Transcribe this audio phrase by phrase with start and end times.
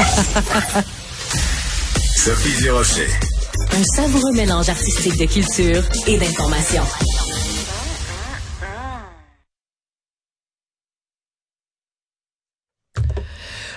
[2.16, 3.08] Sophie Durocher.
[3.72, 6.82] Un savoureux mélange artistique de culture et d'information.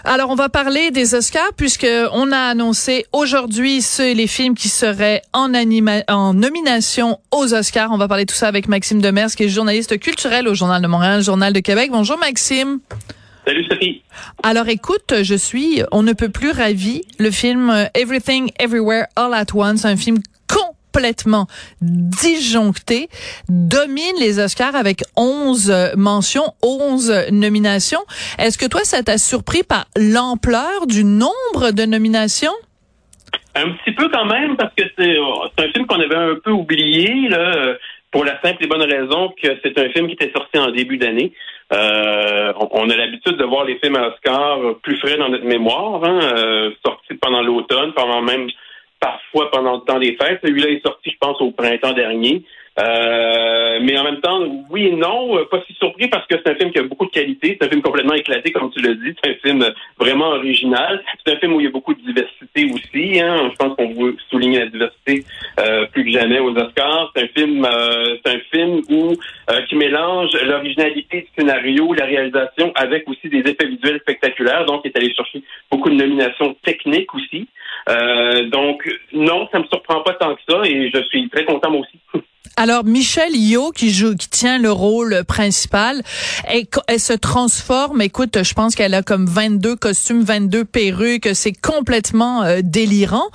[0.05, 4.69] Alors, on va parler des Oscars puisque on a annoncé aujourd'hui ceux les films qui
[4.69, 7.91] seraient en, anima en nomination aux Oscars.
[7.91, 10.87] On va parler tout ça avec Maxime Demers, qui est journaliste culturel au Journal de
[10.87, 11.89] Montréal, Journal de Québec.
[11.91, 12.79] Bonjour, Maxime.
[13.45, 14.01] Salut Sophie.
[14.41, 17.01] Alors écoute, je suis on ne peut plus ravi.
[17.19, 21.47] Le film euh, Everything Everywhere All at Once, un film complètement
[21.81, 23.09] disjoncté,
[23.49, 28.01] domine les Oscars avec 11 euh, mentions, 11 nominations.
[28.37, 32.53] Est-ce que toi, ça t'a surpris par l'ampleur du nombre de nominations?
[33.55, 37.27] Un petit peu quand même, parce que c'est un film qu'on avait un peu oublié,
[37.29, 37.75] là,
[38.13, 40.97] pour la simple et bonne raison que c'est un film qui était sorti en début
[40.97, 41.33] d'année.
[41.73, 46.03] Euh, on, a l'habitude de voir les films à Oscar plus frais dans notre mémoire,
[46.03, 48.47] hein, euh, sortis pendant l'automne, pendant même
[48.99, 50.39] parfois pendant le temps des fêtes.
[50.43, 52.43] Celui-là est sorti, je pense, au printemps dernier.
[52.79, 54.39] Euh, mais en même temps,
[54.71, 57.05] oui et non, euh, pas si surpris parce que c'est un film qui a beaucoup
[57.05, 57.57] de qualité.
[57.59, 59.15] C'est un film complètement éclaté, comme tu l'as dit.
[59.23, 61.03] C'est un film vraiment original.
[61.23, 63.19] C'est un film où il y a beaucoup de diversité aussi.
[63.19, 63.51] Hein.
[63.51, 65.23] Je pense qu'on veut souligner la diversité
[65.59, 67.11] euh, plus que jamais aux Oscars.
[67.15, 67.67] C'est un film,
[68.25, 69.13] c'est un film où
[69.67, 74.65] qui mélange l'originalité du scénario, la réalisation, avec aussi des effets visuels spectaculaires.
[74.65, 77.47] Donc, il est allé chercher beaucoup de nominations techniques aussi.
[78.49, 81.81] donc, non, ça me surprend pas tant que ça et je suis très content moi
[81.81, 81.99] aussi.
[82.55, 86.03] Alors Michelle Yeoh qui joue, qui tient le rôle principal,
[86.47, 88.01] elle, elle se transforme.
[88.01, 91.29] Écoute, je pense qu'elle a comme 22 costumes, 22 perruques.
[91.33, 93.27] C'est complètement euh, délirant.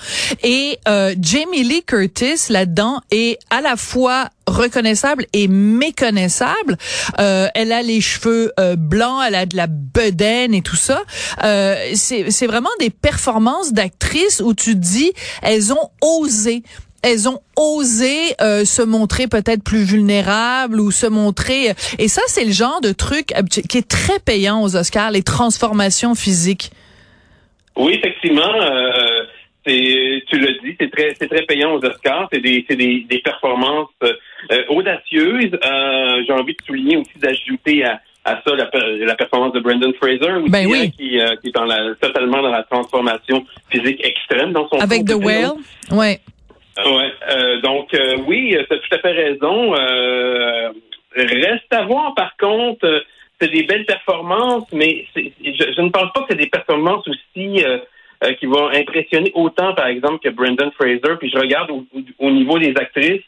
[0.45, 6.77] Et euh, Jamie Lee Curtis là-dedans est à la fois reconnaissable et méconnaissable.
[7.19, 11.03] Euh, elle a les cheveux euh, blancs, elle a de la bedaine et tout ça.
[11.45, 16.63] Euh, c'est vraiment des performances d'actrices où tu dis elles ont osé
[17.03, 22.45] elles ont osé euh, se montrer peut-être plus vulnérables ou se montrer et ça c'est
[22.45, 23.33] le genre de truc
[23.69, 26.71] qui est très payant aux Oscars les transformations physiques.
[27.77, 29.23] Oui, effectivement, euh,
[29.65, 33.07] c'est tu l'as dit, c'est très c'est très payant aux Oscars, c'est des c'est des,
[33.09, 35.53] des performances euh, audacieuses.
[35.65, 38.69] Euh, j'ai envie de souligner aussi d'ajouter à à ça la,
[39.07, 40.83] la, performance de Brendan Fraser aussi, ben oui.
[40.85, 44.79] hein, qui, euh, qui est dans la, totalement dans la transformation physique extrême dans son
[44.79, 45.53] avec The Whale,
[45.93, 46.21] ouais.
[46.87, 49.75] Ouais, euh, donc euh, oui, tu as tout à fait raison.
[49.75, 50.71] Euh,
[51.17, 53.05] reste à voir, par contre,
[53.41, 57.65] c'est des belles performances, mais je, je, ne pense pas que c'est des performances aussi
[58.39, 61.17] qui vont impressionner autant, par exemple, que Brendan Fraser.
[61.19, 61.85] Puis je regarde au,
[62.19, 63.23] au niveau des actrices.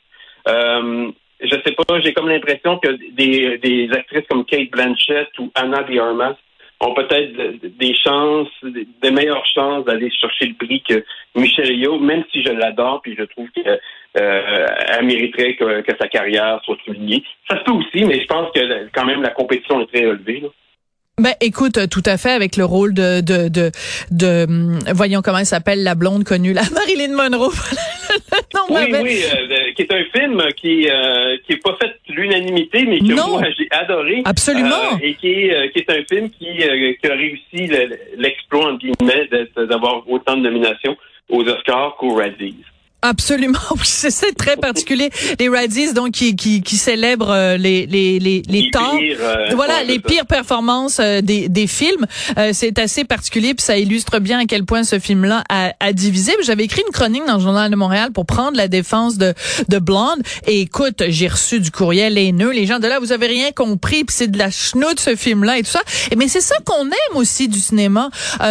[0.46, 5.82] je sais pas, j'ai comme l'impression que des, des actrices comme Kate Blanchett ou Anna
[5.82, 6.36] de Armas
[6.80, 7.32] ont peut-être
[7.78, 11.04] des chances, des meilleures chances d'aller chercher le prix que
[11.34, 13.80] Michel Yeoh, même si je l'adore, puis je trouve qu'elle
[14.18, 17.22] euh, mériterait que, sa carrière soit soulignée.
[17.48, 20.40] Ça se peut aussi, mais je pense que quand même la compétition est très élevée.
[20.40, 20.48] Là.
[21.18, 23.70] Ben écoute, euh, tout à fait avec le rôle de de de,
[24.10, 27.52] de hum, voyons comment elle s'appelle la blonde connue, la Marilyn Monroe.
[28.70, 32.98] oui, oui, euh, qui est un film qui euh, qui est pas fait l'unanimité, mais
[32.98, 34.22] que moi j'ai adoré.
[34.24, 34.98] Absolument.
[35.02, 36.46] et qui est qui est un film qui,
[37.00, 37.70] qui a réussi
[38.16, 40.96] l'exploit entre guillemets d'avoir autant de nominations
[41.28, 42.56] aux Oscars qu'aux Razzies.
[43.02, 45.10] Absolument, c'est très particulier.
[45.38, 49.82] Les Razzies, donc qui qui, qui célèbrent euh, les les les les, temps, euh, voilà,
[49.84, 52.06] les pires performances euh, des des films.
[52.52, 56.32] c'est assez particulier, puis ça illustre bien à quel point ce film-là a, a divisé.
[56.42, 59.32] J'avais écrit une chronique dans le journal de Montréal pour prendre la défense de
[59.68, 60.20] de Blonde.
[60.46, 62.50] Et écoute, j'ai reçu du courriel haineux.
[62.50, 65.56] Les gens de là, vous avez rien compris, puis c'est de la chenoute ce film-là
[65.58, 65.82] et tout ça.
[66.10, 68.10] Et mais c'est ça qu'on aime aussi du cinéma.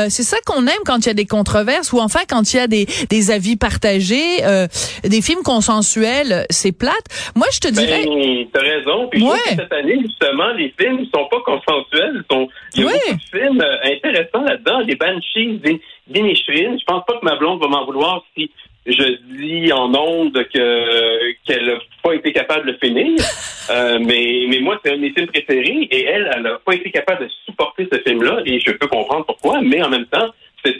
[0.10, 2.60] c'est ça qu'on aime quand il y a des controverses ou enfin quand il y
[2.60, 4.39] a des des avis partagés.
[4.44, 4.68] Euh,
[5.04, 7.06] des films consensuels, c'est plate.
[7.36, 8.06] Moi, je te ben, dirais.
[8.06, 9.08] Ben, t'as raison.
[9.10, 12.24] Puis cette année, justement, les films sont pas consensuels.
[12.32, 12.48] Sont...
[12.76, 14.80] Il y a beaucoup de films euh, intéressants là-dedans.
[14.80, 18.50] Les Banshees, des Je pense pas que ma blonde va m'en vouloir si
[18.86, 23.20] je dis en ondes que qu'elle n'a pas été capable de le finir.
[23.72, 26.74] Euh, mais, mais moi, c'est un de mes films préférés et elle, elle n'a pas
[26.74, 30.26] été capable de supporter ce film-là et je peux comprendre pourquoi, mais en même temps,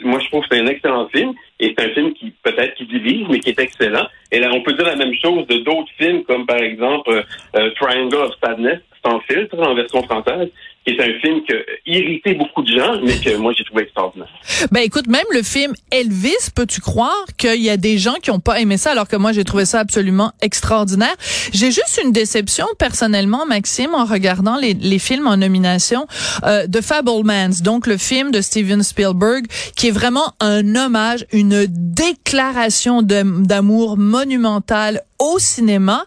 [0.02, 2.86] moi, je trouve que c'est un excellent film et c'est un film qui peut-être qui
[2.86, 4.06] divise, mais qui est excellent.
[4.30, 7.22] Et là, on peut dire la même chose de d'autres films, comme par exemple euh,
[7.56, 10.50] euh, Triangle of Sadness, sans filtre en version française,
[10.84, 11.54] qui est un film que
[11.86, 14.28] irrité beaucoup de gens, mais que moi j'ai trouvé extraordinaire.
[14.70, 18.40] Ben écoute, même le film Elvis, peux-tu croire qu'il y a des gens qui ont
[18.40, 21.14] pas aimé ça alors que moi j'ai trouvé ça absolument extraordinaire?
[21.52, 26.06] J'ai juste une déception personnellement, Maxime, en regardant les, les films en nomination
[26.44, 29.46] euh, de Fablemans, donc le film de Steven Spielberg,
[29.76, 36.04] qui est vraiment un hommage, une déclaration d'amour monumentale au cinéma.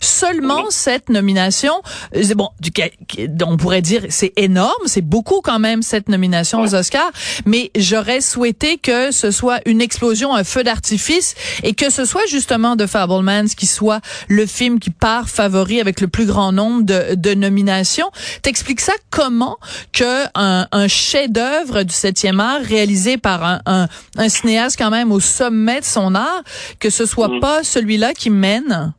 [0.00, 1.74] Seulement cette nomination,
[2.16, 2.48] euh, bon,
[3.46, 7.10] on pourrait dire c'est énorme, c'est beaucoup quand même cette nomination aux Oscars,
[7.44, 12.26] mais j'aurais souhaité que ce soit une explosion, un feu d'artifice et que ce soit
[12.28, 16.82] justement de Fablemans qui soit le film qui part favori avec le plus grand nombre
[16.84, 18.10] de, de nominations.
[18.42, 19.58] T'expliques ça comment
[19.92, 25.12] que un, un chef-d'œuvre du 7e art réalisé par un, un, un, cinéaste quand même
[25.12, 26.42] au sommet de son art,
[26.80, 27.40] que ce soit mm.
[27.40, 28.94] pas celui-là qui mène?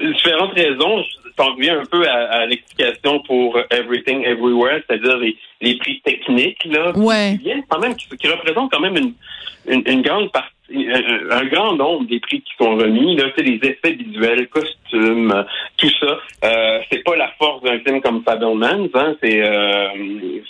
[0.00, 1.04] différentes raisons.
[1.36, 5.18] T'en reviens un peu à, l'explication pour Everything Everywhere, c'est-à-dire
[5.60, 7.36] les, prix techniques là, ouais.
[7.36, 10.88] qui, viennent quand même, qui, représentent quand même une, une, grande partie,
[11.30, 13.16] un, grand nombre des prix qui sont remis.
[13.16, 15.44] Là, les effets visuels, costumes,
[15.76, 16.18] tout ça.
[16.44, 19.88] Euh, c'est pas la force d'un film comme Fabelmans, hein, c'est euh,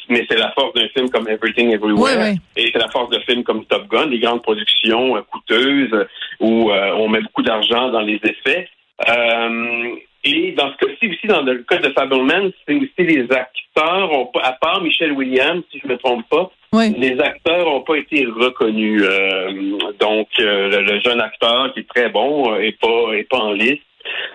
[0.08, 2.34] mais c'est la force d'un film comme Everything Everywhere.
[2.56, 6.06] Et c'est la force de films comme Top Gun, des grandes productions euh, coûteuses
[6.40, 8.68] où euh, on met beaucoup d'argent dans les effets.
[9.08, 14.12] Euh, et dans ce cas-ci aussi, dans le cas de Fableman, c'est aussi les acteurs,
[14.12, 17.82] ont pas, à part Michel Williams, si je ne me trompe pas, les acteurs n'ont
[17.82, 19.02] pas été reconnus.
[19.04, 23.52] Euh, donc, euh, le, jeune acteur qui est très bon est pas est pas en
[23.52, 23.82] liste.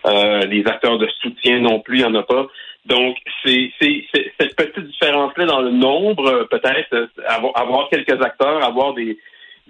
[0.06, 2.48] Les acteurs de soutien non plus, il n'y en a pas.
[2.86, 9.18] Donc, c'est cette petite différence-là dans le nombre, peut-être, avoir, avoir quelques acteurs, avoir des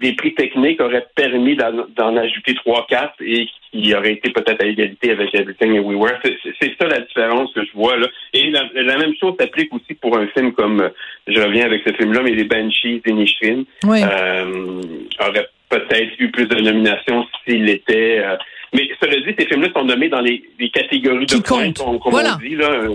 [0.02, 4.66] des prix techniques auraient permis d'en ajouter trois, quatre et qui auraient été peut-être à
[4.66, 6.18] égalité avec Everything Everywhere.
[6.60, 8.08] C'est ça la différence que je vois là.
[8.34, 10.90] Et la, même chose s'applique aussi pour un film comme,
[11.26, 14.02] je reviens avec ce film-là, mais les Banshees d'Inisherin oui.
[14.02, 14.80] euh,
[15.20, 18.18] auraient peut-être eu plus de nominations s'il était...
[18.18, 18.36] Euh,
[18.72, 20.42] mais cela dit, ces films-là sont nommés dans les,
[20.72, 22.86] catégories de points, comme, on dit, là,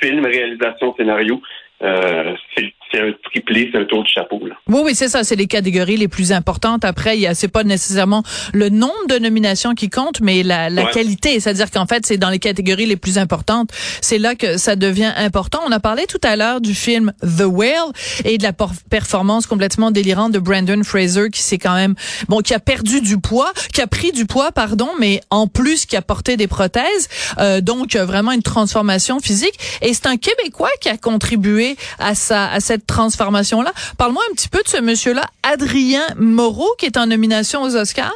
[0.00, 1.40] film, réalisation, scénario.
[1.82, 4.40] Euh, c'est un triplé, c'est un tour de chapeau.
[4.46, 4.54] Là.
[4.68, 5.24] Oui, oui, c'est ça.
[5.24, 6.84] C'est les catégories les plus importantes.
[6.84, 8.22] Après, il y a, c'est pas nécessairement
[8.52, 11.40] le nombre de nominations qui compte, mais la, la qualité.
[11.40, 13.70] C'est-à-dire qu'en fait, c'est dans les catégories les plus importantes.
[14.00, 15.60] C'est là que ça devient important.
[15.66, 17.92] On a parlé tout à l'heure du film The Whale
[18.24, 21.94] et de la performance complètement délirante de Brandon Fraser qui s'est quand même,
[22.28, 25.86] bon, qui a perdu du poids, qui a pris du poids, pardon, mais en plus
[25.86, 27.08] qui a porté des prothèses.
[27.38, 29.58] Euh, donc, vraiment une transformation physique.
[29.80, 33.72] Et c'est un Québécois qui a contribué à sa, à cette transformation-là.
[33.98, 38.12] Parle-moi un petit peu de ce monsieur-là, Adrien Moreau, qui est en nomination aux Oscars.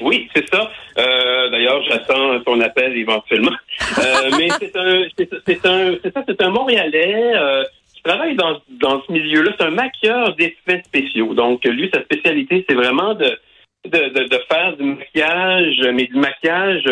[0.00, 0.70] Oui, c'est ça.
[0.98, 3.52] Euh, d'ailleurs, j'attends ton appel éventuellement.
[3.98, 5.04] Euh, mais c'est un,
[5.46, 9.52] c'est un, c'est ça, c'est un Montréalais euh, qui travaille dans, dans ce milieu-là.
[9.58, 11.34] C'est un maquilleur d'effets spéciaux.
[11.34, 13.38] Donc, lui, sa spécialité, c'est vraiment de,
[13.86, 16.84] de, de, faire du maquillage, mais du maquillage.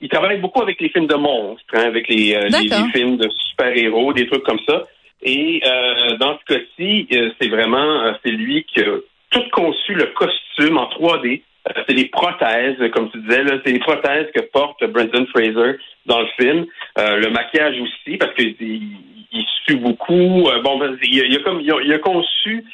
[0.00, 4.12] Il travaille beaucoup avec les films de monstres, hein, avec les, les, films de super-héros,
[4.12, 4.84] des trucs comme ça.
[5.22, 8.96] Et euh, dans ce cas-ci, euh, c'est vraiment, euh, c'est lui qui a
[9.30, 11.42] tout conçu le costume en 3D.
[11.88, 16.28] c'est les prothèses, comme tu disais, c'est les prothèses que porte Brendan Fraser dans le
[16.38, 16.66] film.
[16.96, 20.48] le maquillage aussi, parce qu'il il, sue beaucoup.
[20.62, 22.64] bon, ben, il, a, comme, il a, conçu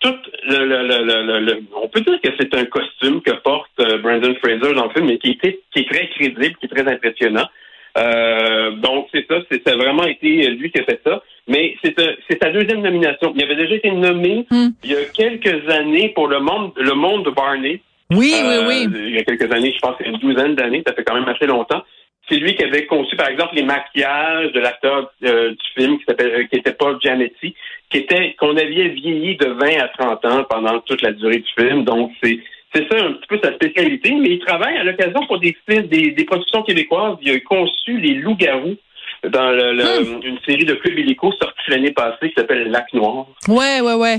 [0.00, 0.16] tout
[0.48, 3.70] le, le, le, on peut dire que c'est un costume que porte
[4.02, 6.92] Brendan Fraser dans le film, mais qui, était, qui est très crédible, qui est très
[6.92, 7.46] impressionnant.
[7.98, 11.22] Euh, donc, c'est ça, c'est, ça a vraiment été lui qui a fait ça.
[11.50, 13.32] Mais c'est, euh, c'est sa deuxième nomination.
[13.34, 14.68] Il avait déjà été nommé hmm.
[14.84, 17.80] il y a quelques années pour le monde, le monde de Barney.
[18.12, 18.86] Oui, oui, euh, oui.
[18.94, 21.02] Il y a quelques années, je pense qu'il y a une douzaine d'années, ça fait
[21.02, 21.82] quand même assez longtemps.
[22.28, 26.48] C'est lui qui avait conçu, par exemple, les maquillages de l'acteur du film qui s'appelle,
[26.48, 27.56] qui était Paul Giametti,
[27.90, 31.50] qui était qu'on avait vieilli de 20 à 30 ans pendant toute la durée du
[31.58, 31.82] film.
[31.82, 32.38] Donc, c'est
[32.72, 35.88] c'est ça un petit peu sa spécialité, mais il travaille à l'occasion pour des films,
[35.88, 37.16] des, des productions québécoises.
[37.20, 38.76] Il a conçu les loups-garous
[39.28, 40.22] dans le, hmm.
[40.22, 43.26] une série de clubs illico sortie l'année passée qui s'appelle Lac Noir.
[43.48, 44.18] Ouais, ouais, ouais.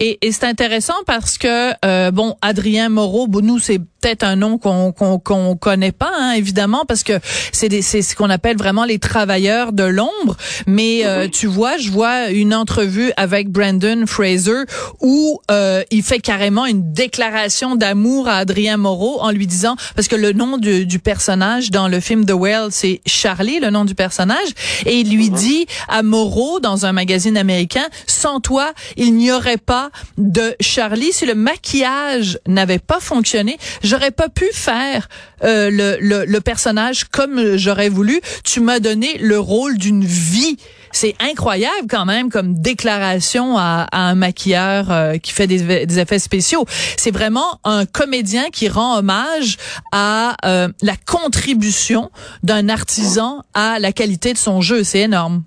[0.00, 4.36] Et, et c'est intéressant parce que euh, bon, Adrien Moreau, bon, nous c'est peut-être un
[4.36, 7.18] nom qu'on qu'on qu'on connaît pas, hein, évidemment, parce que
[7.52, 10.36] c'est c'est ce qu'on appelle vraiment les travailleurs de l'ombre.
[10.66, 14.64] Mais euh, tu vois, je vois une entrevue avec Brandon Fraser
[15.00, 20.08] où euh, il fait carrément une déclaration d'amour à Adrien Moreau en lui disant parce
[20.08, 23.84] que le nom du, du personnage dans le film The Whale, c'est Charlie, le nom
[23.84, 24.48] du personnage,
[24.86, 25.36] et il lui mhm.
[25.36, 31.12] dit à Moreau dans un magazine américain, sans toi, il n'y aurait pas de Charlie
[31.12, 35.08] si le maquillage n'avait pas fonctionné j'aurais pas pu faire
[35.42, 38.20] euh, le, le, le, personnage comme j'aurais voulu.
[38.44, 40.56] Tu m'as donné le rôle d'une vie
[40.92, 46.64] c'est incroyable quand même comme déclaration à, un maquilleur euh, qui fait des, effets spéciaux.
[46.68, 49.56] C'est vraiment un comédien qui rend hommage
[49.92, 52.10] à euh, la contribution
[52.42, 54.82] d'un artisan à la qualité de son jeu.
[54.84, 55.42] C'est énorme.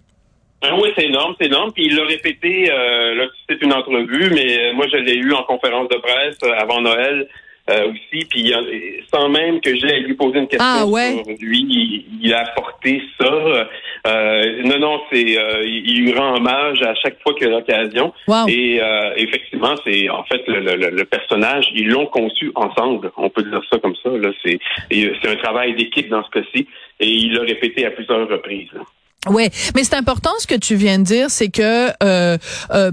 [0.64, 1.72] Ah oui, c'est énorme, c'est énorme.
[1.74, 5.44] Puis il l'a répété, euh, là, c'est une entrevue, mais moi, je l'ai eu en
[5.44, 7.28] conférence de presse avant Noël.
[7.70, 8.52] Euh, aussi, puis
[9.14, 11.24] sans même que j'ai lui poser une question ah, ouais.
[11.40, 13.32] lui, il, a apporté ça.
[14.08, 18.14] Euh, non, non, c'est euh, il lui rend hommage à chaque fois qu'il a l'occasion.
[18.48, 18.82] Et
[19.16, 23.12] effectivement, c'est en fait le, le, le personnage, ils l'ont conçu ensemble.
[23.16, 24.10] On peut dire ça comme ça.
[24.10, 24.60] Là, c'est
[24.92, 26.68] c'est un travail d'équipe dans ce cas-ci,
[27.00, 28.72] et il l'a répété à plusieurs reprises.
[29.30, 32.40] Ouais, mais c'est important ce que tu viens de dire, c'est que euh,
[32.74, 32.92] euh,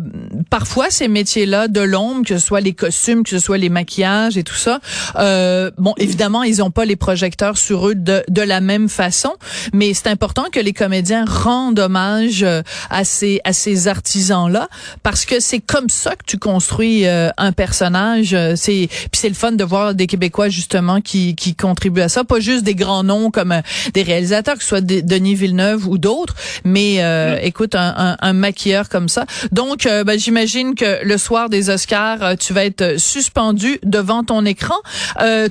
[0.51, 4.37] parfois ces métiers-là de l'ombre, que ce soit les costumes, que ce soit les maquillages
[4.37, 4.81] et tout ça,
[5.17, 9.33] euh, bon, évidemment, ils ont pas les projecteurs sur eux de, de la même façon,
[9.73, 14.69] mais c'est important que les comédiens rendent hommage euh, à ces à ces artisans-là,
[15.03, 18.35] parce que c'est comme ça que tu construis euh, un personnage.
[18.35, 22.11] Euh, c'est puis c'est le fun de voir des Québécois justement qui qui contribuent à
[22.11, 23.63] ça, pas juste des grands noms comme
[23.95, 26.18] des réalisateurs, que ce soit Denis Villeneuve ou d'autres
[26.65, 27.39] mais euh, mm.
[27.43, 29.25] écoute, un, maquilleur comme ça.
[29.53, 34.25] Donc, euh, ben, j'imagine que le soir des Oscars, euh, tu vas être suspendu devant
[34.25, 34.77] ton écran.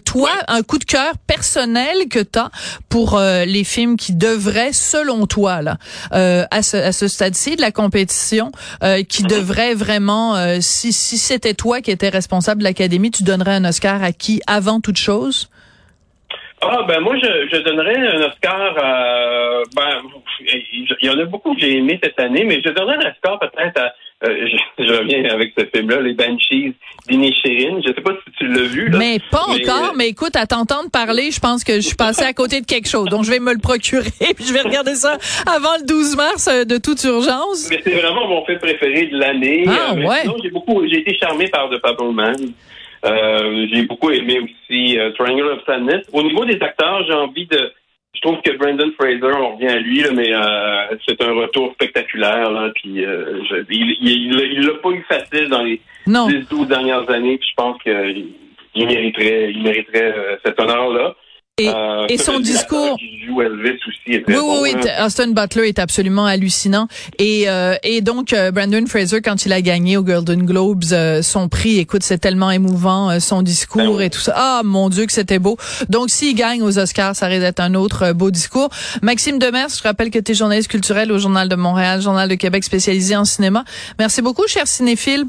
[0.06, 2.52] toi, un coup de cœur personnel que tu as
[2.90, 5.78] pour les films qui devraient, selon toi, là,
[6.12, 9.28] à ce, à ce stade-ci de la compétition, qui mm-hmm.
[9.28, 14.04] devraient vraiment, si, si c'était toi qui étais responsable de l'Académie, tu donnerais un Oscar
[14.04, 15.50] à qui avant toute chose?
[16.62, 20.02] Ah ben moi je, je donnerais un Oscar à ben
[20.74, 23.40] il y en a beaucoup que j'ai aimé cette année, mais je donnerais un Oscar
[23.40, 24.48] peut-être à euh,
[24.80, 26.74] je, reviens avec ce film-là, les Banshees
[27.08, 27.82] d'Inisherin.
[27.86, 28.90] Je sais pas si tu l'as vu.
[28.90, 29.92] Là, mais pas encore.
[29.92, 32.66] Euh, mais écoute, à t'entendre parler, je pense que je suis passée à côté de
[32.66, 33.10] quelque chose.
[33.10, 36.48] Donc je vais me le procurer puis je vais regarder ça avant le 12 mars
[36.48, 37.70] euh, de toute urgence.
[37.70, 39.66] Mais c'est vraiment mon film préféré de l'année.
[39.68, 40.24] Ah ouais.
[40.42, 42.54] j'ai beaucoup, j'ai été charmé par The Fableman.
[43.06, 46.08] Euh, j'ai beaucoup aimé aussi Triangle of Sadness.
[46.12, 47.72] Au niveau des acteurs, j'ai envie de.
[48.18, 51.72] Je trouve que Brendan Fraser, on revient à lui, là, mais euh, c'est un retour
[51.74, 52.50] spectaculaire.
[52.50, 57.38] Là, puis, euh, je, il l'a pas eu facile dans les 10-12 dernières années.
[57.38, 58.34] Puis je pense qu'il
[58.76, 61.16] mériterait, il mériterait cet honneur-là.
[61.60, 62.94] Et, euh, et son discours.
[62.94, 64.76] Aussi oui, oui, oui.
[64.76, 65.08] Hein.
[65.08, 66.88] Austin Butler est absolument hallucinant.
[67.18, 70.84] Et, euh, et donc, euh, Brandon Fraser, quand il a gagné au Golden Globes
[71.24, 74.34] son prix, écoute, c'est tellement émouvant, son discours ben et tout ça.
[74.36, 75.58] Ah, mon Dieu, que c'était beau.
[75.90, 78.70] Donc, s'il gagne aux Oscars, ça risque d'être un autre beau discours.
[79.02, 82.36] Maxime Demers, je rappelle que tu es journaliste culturel au Journal de Montréal, Journal de
[82.36, 83.64] Québec spécialisé en cinéma.
[83.98, 85.26] Merci beaucoup, cher cinéphile.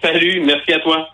[0.00, 1.08] Salut, merci à toi.